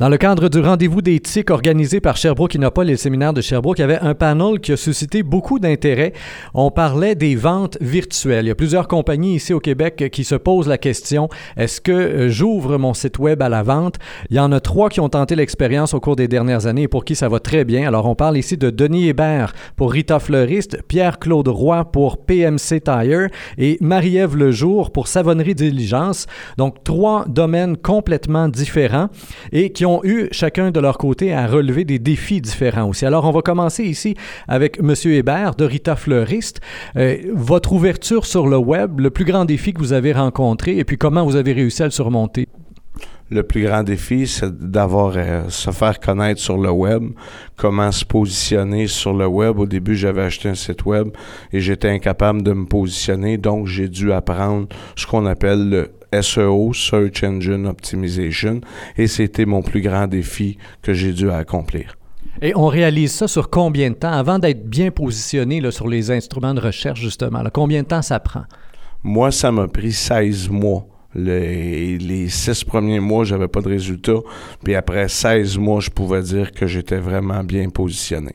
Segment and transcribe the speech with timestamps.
[0.00, 3.80] Dans le cadre du rendez-vous d'éthique organisé par Sherbrooke Innopol et le séminaire de Sherbrooke,
[3.80, 6.12] il y avait un panel qui a suscité beaucoup d'intérêt.
[6.54, 8.44] On parlait des ventes virtuelles.
[8.44, 11.90] Il y a plusieurs compagnies ici au Québec qui se posent la question est-ce que
[11.90, 13.96] euh, j'ouvre mon site web à la vente?
[14.30, 16.88] Il y en a trois qui ont tenté l'expérience au cours des dernières années et
[16.88, 17.88] pour qui ça va très bien.
[17.88, 23.30] Alors, on parle ici de Denis Hébert pour Rita Fleuriste, Pierre-Claude Roy pour PMC Tire
[23.58, 26.28] et Marie-Ève Lejour pour Savonnerie Diligence.
[26.56, 29.08] Donc, trois domaines complètement différents
[29.50, 33.06] et qui ont ont eu chacun de leur côté à relever des défis différents aussi.
[33.06, 34.14] Alors, on va commencer ici
[34.46, 34.94] avec M.
[35.06, 36.60] Hébert de Rita Fleuriste.
[36.96, 40.84] Euh, votre ouverture sur le web, le plus grand défi que vous avez rencontré et
[40.84, 42.48] puis comment vous avez réussi à le surmonter?
[43.30, 47.02] Le plus grand défi, c'est d'avoir euh, se faire connaître sur le web,
[47.56, 49.58] comment se positionner sur le web.
[49.58, 51.08] Au début, j'avais acheté un site web
[51.52, 56.72] et j'étais incapable de me positionner, donc j'ai dû apprendre ce qu'on appelle le SEO,
[56.72, 58.60] Search Engine Optimization,
[58.96, 61.96] et c'était mon plus grand défi que j'ai dû accomplir.
[62.40, 66.10] Et on réalise ça sur combien de temps avant d'être bien positionné là, sur les
[66.10, 67.42] instruments de recherche, justement?
[67.52, 68.44] combien de temps ça prend?
[69.02, 70.86] Moi, ça m'a pris 16 mois.
[71.14, 74.18] Les, les six premiers mois, j'avais pas de résultat.
[74.62, 78.34] Puis après 16 mois, je pouvais dire que j'étais vraiment bien positionné.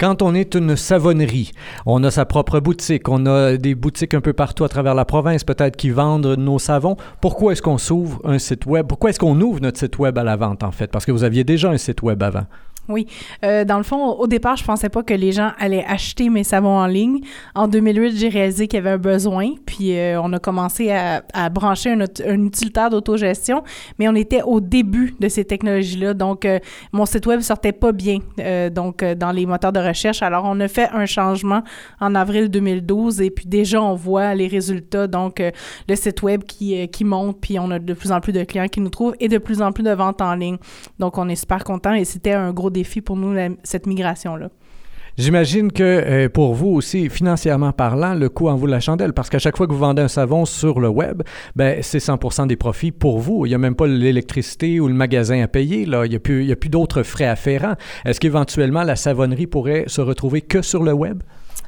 [0.00, 1.52] Quand on est une savonnerie,
[1.84, 5.04] on a sa propre boutique, on a des boutiques un peu partout à travers la
[5.04, 6.96] province, peut-être qui vendent nos savons.
[7.20, 8.86] Pourquoi est-ce qu'on s'ouvre un site web?
[8.86, 10.86] Pourquoi est-ce qu'on ouvre notre site web à la vente, en fait?
[10.90, 12.46] Parce que vous aviez déjà un site web avant.
[12.90, 13.06] Oui.
[13.44, 16.42] Euh, dans le fond, au départ, je pensais pas que les gens allaient acheter mes
[16.42, 17.20] savons en ligne.
[17.54, 21.48] En 2008, j'ai réalisé qu'il y avait un besoin, puis euh, on a commencé à,
[21.50, 23.62] brancher un, utilitaire d'autogestion,
[23.98, 26.58] mais on était au début de ces technologies-là, donc euh,
[26.92, 28.18] mon site web sortait pas bien,
[28.70, 30.22] donc dans les moteurs de recherche.
[30.22, 31.62] Alors, on a fait un changement
[32.00, 35.42] en avril 2012, et puis déjà, on voit les résultats, donc
[35.88, 38.80] le site web qui, monte, puis on a de plus en plus de clients qui
[38.80, 40.58] nous trouvent, et de plus en plus de ventes en ligne.
[40.98, 44.50] Donc, on est super content, et c'était un gros défi pour nous, cette migration-là?
[45.18, 49.28] J'imagine que euh, pour vous aussi, financièrement parlant, le coût en vaut la chandelle parce
[49.28, 51.22] qu'à chaque fois que vous vendez un savon sur le web,
[51.56, 53.44] ben, c'est 100% des profits pour vous.
[53.44, 55.84] Il n'y a même pas l'électricité ou le magasin à payer.
[55.84, 56.06] Là.
[56.06, 57.74] Il n'y a plus, plus d'autres frais afférents.
[58.04, 61.22] Est-ce qu'éventuellement la savonnerie pourrait se retrouver que sur le web?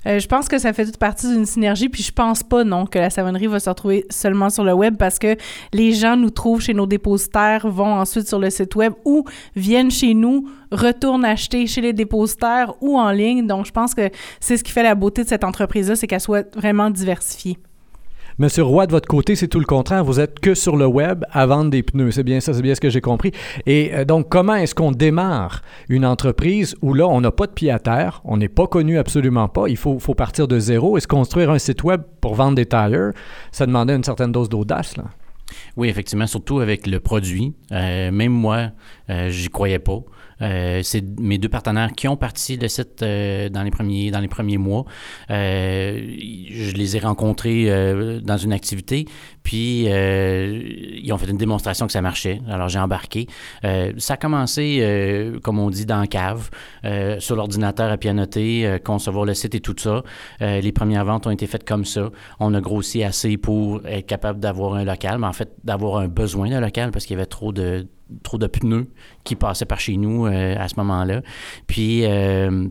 [0.07, 2.87] Euh, je pense que ça fait toute partie d'une synergie, puis je pense pas, non,
[2.87, 5.37] que la savonnerie va se retrouver seulement sur le web parce que
[5.73, 9.25] les gens nous trouvent chez nos dépositaires, vont ensuite sur le site web ou
[9.55, 13.47] viennent chez nous, retournent acheter chez les dépositaires ou en ligne.
[13.47, 16.21] Donc, je pense que c'est ce qui fait la beauté de cette entreprise-là, c'est qu'elle
[16.21, 17.59] soit vraiment diversifiée.
[18.39, 20.05] Monsieur Roy, de votre côté, c'est tout le contraire.
[20.05, 22.13] Vous êtes que sur le web à vendre des pneus.
[22.13, 23.33] C'est bien ça, c'est bien ce que j'ai compris.
[23.67, 27.53] Et euh, donc, comment est-ce qu'on démarre une entreprise où là, on n'a pas de
[27.53, 30.97] pied à terre, on n'est pas connu absolument pas, il faut, partir de zéro?
[30.97, 33.13] Et se construire un site web pour vendre des tires,
[33.51, 34.95] ça demandait une certaine dose d'audace.
[35.77, 37.55] Oui, effectivement, surtout avec le produit.
[37.71, 38.71] Euh, même moi,
[39.11, 40.01] euh, j'y croyais pas.
[40.41, 44.21] Euh, c'est mes deux partenaires qui ont parti le site euh, dans, les premiers, dans
[44.21, 44.85] les premiers mois.
[45.31, 46.17] Euh,
[46.51, 49.07] je les ai rencontrés dans une activité,
[49.43, 52.41] puis ils ont fait une démonstration que ça marchait.
[52.49, 53.27] Alors j'ai embarqué.
[53.63, 56.51] ça a commencé, comme on dit, dans la cave,
[57.19, 60.03] sur l'ordinateur à pianoter, concevoir le site et tout ça.
[60.41, 62.11] les premières ventes ont été faites comme ça.
[62.41, 66.09] On a grossi assez pour être capable d'avoir un local, mais en fait d'avoir un
[66.09, 67.87] besoin d'un local parce qu'il y avait trop de
[68.23, 68.89] trop de pneus
[69.25, 71.23] qui passaient par chez nous euh, à ce moment-là.
[71.67, 72.69] Puis, euh,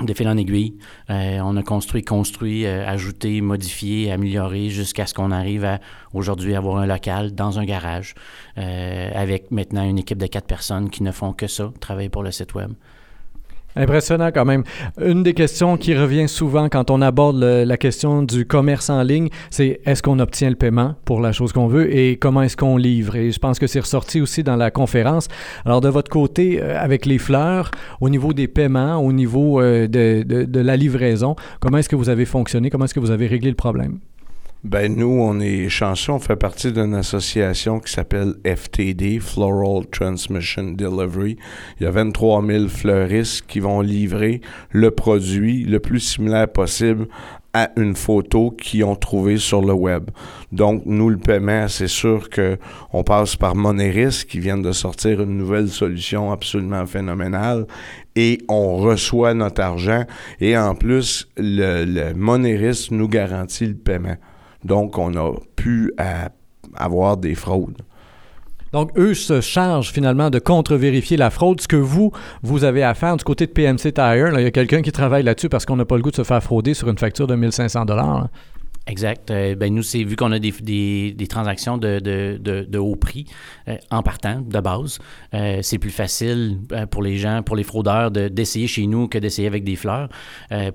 [0.00, 0.76] de fil en aiguille,
[1.10, 5.80] euh, on a construit, construit, ajouté, modifié, amélioré jusqu'à ce qu'on arrive à
[6.14, 8.14] aujourd'hui avoir un local dans un garage
[8.56, 12.30] avec maintenant une équipe de quatre personnes qui ne font que ça, travailler pour le
[12.30, 12.72] site web.
[13.78, 14.64] Impressionnant quand même.
[15.00, 19.28] Une des questions qui revient souvent quand on aborde la question du commerce en ligne,
[19.50, 22.76] c'est est-ce qu'on obtient le paiement pour la chose qu'on veut et comment est-ce qu'on
[22.76, 23.14] livre?
[23.14, 25.28] Et je pense que c'est ressorti aussi dans la conférence.
[25.64, 29.86] Alors de votre côté, euh, avec les fleurs, au niveau des paiements, au niveau euh,
[29.86, 32.70] de, de la livraison, comment est-ce que vous avez fonctionné?
[32.70, 34.00] Comment est-ce que vous avez réglé le problème?
[34.64, 40.72] Ben nous, on est chanceux, on fait partie d'une association qui s'appelle FTD, Floral Transmission
[40.72, 41.36] Delivery.
[41.78, 44.40] Il y a 23 000 fleuristes qui vont livrer
[44.72, 47.06] le produit le plus similaire possible
[47.52, 50.10] à une photo qu'ils ont trouvée sur le web.
[50.50, 52.58] Donc, nous, le paiement, c'est sûr que
[52.92, 57.64] on passe par Moneris qui vient de sortir une nouvelle solution absolument phénoménale
[58.16, 60.04] et on reçoit notre argent
[60.40, 64.16] et en plus, le, le Moneris nous garantit le paiement.
[64.64, 65.92] Donc, on a pu
[66.74, 67.82] avoir des fraudes.
[68.72, 71.60] Donc, eux se chargent finalement de contre-vérifier la fraude.
[71.60, 72.12] Ce que vous,
[72.42, 75.22] vous avez à faire du côté de PMC Tire, il y a quelqu'un qui travaille
[75.22, 77.34] là-dessus parce qu'on n'a pas le goût de se faire frauder sur une facture de
[77.34, 78.28] 1500 dollars.
[78.88, 79.30] Exact.
[79.30, 82.78] Euh, ben nous, c'est vu qu'on a des, des, des transactions de, de, de, de,
[82.78, 83.26] haut prix
[83.68, 84.98] euh, en partant de base,
[85.34, 86.58] euh, c'est plus facile
[86.90, 90.08] pour les gens, pour les fraudeurs, d'essayer chez nous que d'essayer avec des fleurs.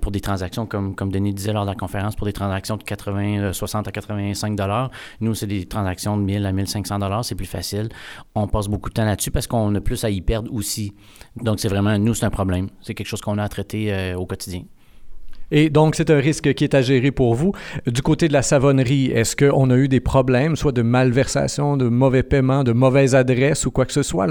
[0.00, 2.84] pour des transactions, comme, comme Denis disait lors de la conférence, pour des transactions de
[2.84, 4.90] 80, 60 à 85 dollars,
[5.20, 7.88] nous, c'est des transactions de 1000 à 1500 dollars, c'est plus facile.
[8.34, 10.92] On passe beaucoup de temps là-dessus parce qu'on a plus à y perdre aussi.
[11.36, 12.68] Donc, c'est vraiment, nous, c'est un problème.
[12.80, 14.62] C'est quelque chose qu'on a à traiter au quotidien.
[15.50, 17.52] Et donc, c'est un risque qui est à gérer pour vous.
[17.86, 21.88] Du côté de la savonnerie, est-ce qu'on a eu des problèmes, soit de malversation, de
[21.88, 24.26] mauvais paiement, de mauvaise adresse ou quoi que ce soit?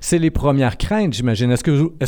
[0.00, 1.50] C'est, les premières craintes, j'imagine.
[1.50, 1.62] Est-ce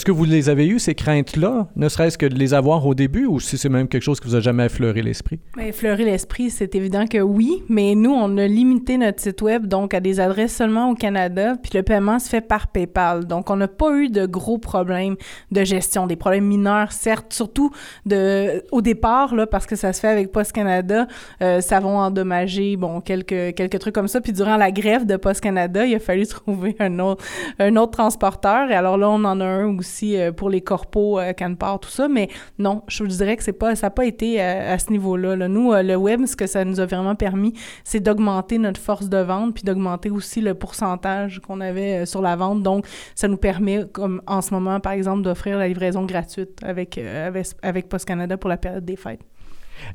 [0.05, 3.27] que, vous, les avez eues, ces craintes-là, ne serait-ce que de les avoir au début,
[3.27, 5.39] ou si c'est même quelque chose qui vous a jamais effleuré l'esprit?
[5.57, 9.67] Bien, effleuré l'esprit, c'est évident que oui, mais nous, on a limité notre site web
[9.67, 13.27] donc à des adresses seulement au Canada, puis le paiement se fait par PayPal.
[13.27, 15.17] Donc, on n'a pas eu de gros problèmes
[15.51, 17.71] de gestion, des problèmes mineurs, certes, surtout
[18.07, 21.07] de au départ, là, parce que ça se fait avec Post Canada,
[21.43, 24.21] euh, ça va endommager, bon, quelques, quelques trucs comme ça.
[24.21, 27.25] Puis durant la grève de Post Canada, il a fallu trouver un autre,
[27.59, 28.71] un autre transporteur.
[28.71, 31.91] Et alors là, on en a un aussi euh, pour les corpos, euh, Canpar, tout
[31.91, 32.09] ça.
[32.09, 32.29] Mais
[32.59, 35.37] non, je vous dirais que c'est pas, ça n'a pas été à, ce niveau-là.
[35.37, 35.49] Là.
[35.49, 37.55] Nous, le web, ce que ça nous a vraiment permis,
[37.85, 42.37] c'est d'augmenter notre force de vente, puis d'augmenter aussi le pourcentage qu'on avait sur la
[42.37, 42.63] vente.
[42.63, 46.99] Donc, ça nous permet, comme en ce moment, par exemple, d'offrir la livraison gratuite avec,
[46.99, 49.21] avec, avec Post Canada pour la période des fêtes.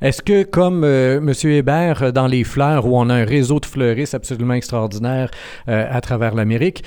[0.02, 1.34] Est-ce que, comme euh, M.
[1.50, 5.32] Hébert, euh, dans les fleurs, où on a un réseau de fleuristes absolument extraordinaire
[5.68, 6.84] euh, à travers l'Amérique,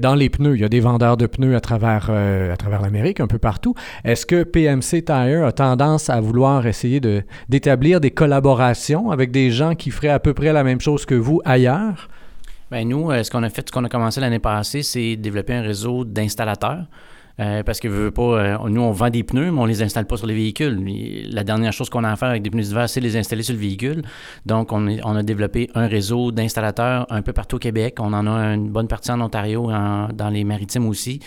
[0.00, 3.20] dans les pneus, il y a des vendeurs de pneus à travers, à travers l'Amérique,
[3.20, 8.10] un peu partout, est-ce que PMC Tire a tendance à vouloir essayer de, d'établir des
[8.10, 12.08] collaborations avec des gens qui feraient à peu près la même chose que vous ailleurs?
[12.70, 15.62] Bien, nous, ce qu'on a fait, ce qu'on a commencé l'année passée, c'est développer un
[15.62, 16.86] réseau d'installateurs.
[17.42, 20.06] Euh, parce que veut pas, euh, nous, on vend des pneus, mais on les installe
[20.06, 20.78] pas sur les véhicules.
[21.30, 23.54] La dernière chose qu'on a à faire avec des pneus d'hiver, c'est les installer sur
[23.54, 24.02] le véhicule.
[24.46, 27.96] Donc, on, a développé un réseau d'installateurs un peu partout au Québec.
[27.98, 29.70] On en a une bonne partie en Ontario,
[30.14, 31.20] dans les maritimes aussi.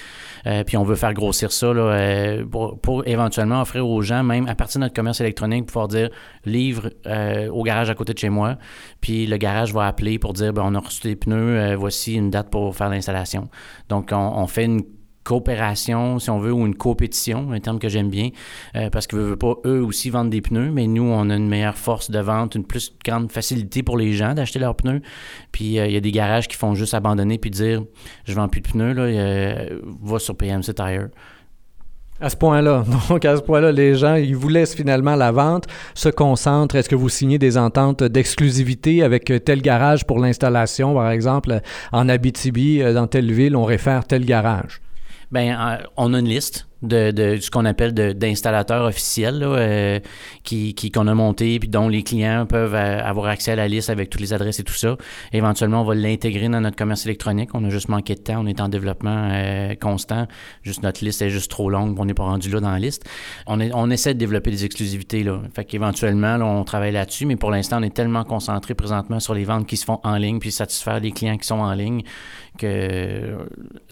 [0.48, 1.74] Euh, puis, on veut faire grossir ça
[2.50, 6.10] pour, éventuellement offrir aux gens, même à partir de notre commerce électronique, pouvoir dire
[6.46, 6.92] livre
[7.52, 8.58] au garage à côté de chez moi.
[9.02, 12.30] Puis, le garage va appeler pour dire ben, on a reçu des pneus, voici une
[12.30, 13.50] date pour faire l'installation.
[13.90, 14.84] Donc, on, on fait une
[15.26, 18.30] coopération, si on veut, ou une compétition, un terme que j'aime bien,
[18.76, 21.50] euh, parce que veulent pas eux aussi vendre des pneus, mais nous, on a une
[21.50, 25.02] meilleure force de vente, une plus grande facilité pour les gens d'acheter leurs pneus.
[25.52, 27.84] Puis euh, il y a des garages qui font juste abandonner puis dire
[28.26, 31.08] je vends plus de pneus, là, euh, va sur PMC Tire.
[32.22, 32.86] À ce point-là.
[33.10, 36.76] Donc, à ce point-là, les gens, ils vous laissent finalement la vente, se concentrent.
[36.76, 41.60] Est-ce que vous signez des ententes d'exclusivité avec tel garage pour l'installation, par exemple,
[41.92, 44.82] en Abitibi, dans telle ville, on réfère tel garage?
[45.36, 50.00] Bien, euh, on a une liste de, ce qu'on appelle d'installateurs officiels euh,
[50.44, 53.90] qui qu'on a monté puis dont les clients peuvent euh, avoir accès à la liste
[53.90, 54.98] avec toutes les adresses et tout ça.
[55.34, 57.50] éventuellement, on va l'intégrer dans notre commerce électronique.
[57.54, 60.28] On a juste manqué de temps, on est en développement euh, constant.
[60.64, 63.04] Juste notre liste est juste trop longue, on n'est pas rendu là dans la liste.
[63.48, 65.42] On, est, on essaie de développer des exclusivités là.
[65.54, 69.44] Fait qu'éventuellement, on travaille là-dessus, mais pour l'instant, on est tellement concentré présentement sur les
[69.44, 72.04] ventes qui se font en ligne puis satisfaire les clients qui sont en ligne
[72.58, 73.38] que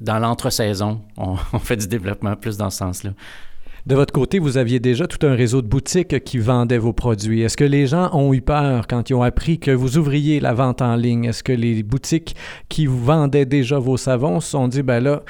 [0.02, 3.12] dans l'entre-saison, on, fait du développement plus dans sens-là.
[3.86, 7.42] De votre côté, vous aviez déjà tout un réseau de boutiques qui vendaient vos produits.
[7.42, 10.54] Est-ce que les gens ont eu peur quand ils ont appris que vous ouvriez la
[10.54, 11.26] vente en ligne?
[11.26, 12.34] Est-ce que les boutiques
[12.70, 15.24] qui vous vendaient déjà vos savons se sont dit, ben là,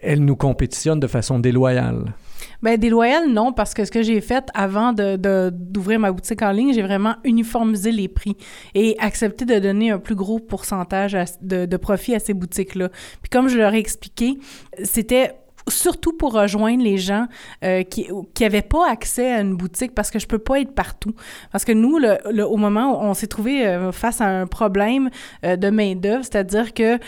[0.00, 2.14] elles nous compétitionnent de façon déloyale?
[2.62, 5.16] Bien, déloyale, non, parce que ce que j'ai fait avant de,
[5.50, 8.36] d'ouvrir ma boutique en ligne, j'ai vraiment uniformisé les prix
[8.76, 12.90] et accepté de donner un plus gros pourcentage de, de profit à ces boutiques-là.
[13.20, 14.38] Puis comme je leur ai expliqué,
[14.84, 15.32] c'était
[15.68, 17.26] surtout pour rejoindre les gens
[17.64, 18.08] euh, qui
[18.40, 21.12] n'avaient pas accès à une boutique parce que je peux pas être partout.
[21.50, 25.10] Parce que nous, le, au moment où on s'est trouvé euh, face à un problème
[25.44, 26.98] euh, de main-d'œuvre, c'est-à-dire que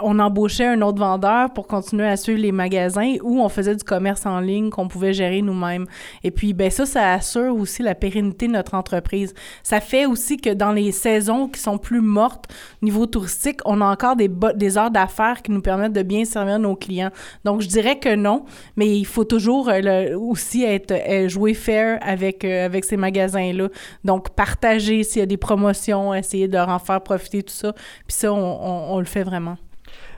[0.00, 3.84] on embauchait un autre vendeur pour continuer à suivre les magasins ou on faisait du
[3.84, 5.86] commerce en ligne qu'on pouvait gérer nous-mêmes.
[6.22, 9.34] Et puis, ben ça, ça assure aussi la pérennité de notre entreprise.
[9.62, 12.46] Ça fait aussi que dans les saisons qui sont plus mortes
[12.82, 16.58] niveau touristique, on a encore des, des heures d'affaires qui nous permettent de bien servir
[16.58, 17.10] nos clients.
[17.44, 18.44] Donc, je dirais que non,
[18.76, 23.52] mais il faut toujours euh, aussi être euh, jouer fair avec euh, avec ces magasins
[23.52, 23.68] là.
[24.04, 27.72] Donc partager s'il y a des promotions, essayer de leur en faire profiter tout ça.
[27.72, 29.56] Puis ça, on, le fait vraiment.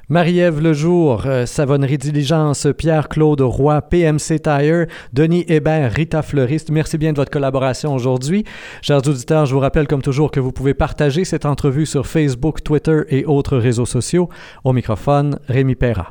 [0.08, 7.16] Marie-Ève Lejour, Savonnerie Diligence, Pierre-Claude Roy, PMC Tire, Denis Hébert, Rita Fleuriste, merci bien de
[7.16, 8.44] votre collaboration aujourd'hui.
[8.82, 12.64] Chers auditeurs, je vous rappelle comme toujours que vous pouvez partager cette entrevue sur Facebook,
[12.64, 14.28] Twitter et autres réseaux sociaux.
[14.64, 16.08] Au microphone, Rémi Perra.